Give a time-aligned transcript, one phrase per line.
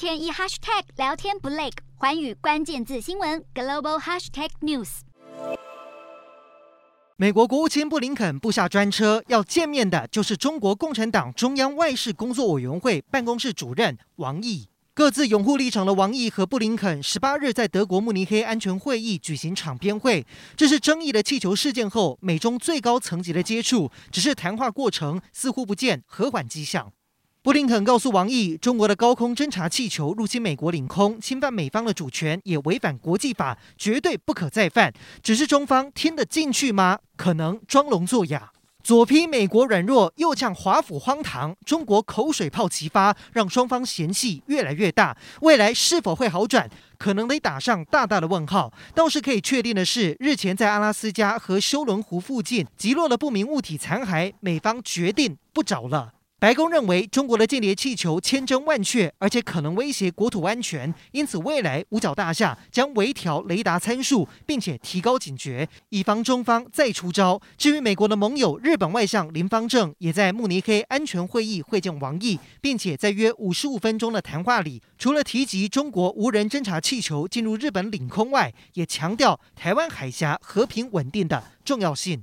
[0.00, 1.68] 天一 hashtag 聊天不累，
[1.98, 5.00] 寰宇关键字新闻 global hashtag news。
[7.16, 14.70] 美国国务卿布林肯布下专车，要见面的就是中国共产党中央外事工作委员会办公室主任王毅。
[14.94, 20.26] 各自拥护立场的王毅和布林肯，十八日在德国慕尼黑安全会议举行场边会，
[20.56, 26.90] 这是争议的气球事件后美中最高层级的接触，只是谈话过程似乎不见和缓迹象。
[27.42, 34.92] 布林肯告诉王毅，中国的高空侦察气球入侵美国领空，侵犯美方的主权，也违反国际法，绝对不可再犯。
[35.22, 36.98] 只是中方听得进去吗？
[37.16, 38.52] 可能装聋作哑。
[38.82, 45.16] 左批美国软弱，右呛华府荒唐，中国口水炮齐发，让双方嫌隙越来越大。
[45.40, 46.68] 未来是否会好转？
[46.98, 48.70] 可能得打上大大的问号。
[48.94, 56.12] 倒是可以确定的是，日前在阿拉斯加和休伦湖附近击落了不明物体残骸，美方决定不找了。
[56.40, 67.38] 白宫认为中国的间谍气球千真万确，而且可能威胁国土安全，因此未来五角大厦将微调雷达参数，并且提高警觉，以防中方再出招。
[67.58, 82.22] 至于美国的盟友日本外相林芳正也在慕尼黑安全会议会见王毅，并且在约五十五分钟的谈话里，除了提及中国无人侦察气球进入日本领空外，也强调台湾海峡和平稳定的重要性。